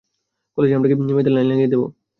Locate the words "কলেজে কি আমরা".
0.57-0.87